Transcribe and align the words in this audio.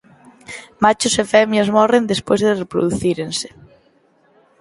Machos 0.83 1.15
e 1.23 1.25
femias 1.33 1.69
morren 1.77 2.09
despois 2.11 2.39
de 2.41 2.57
reproducírense. 2.61 3.47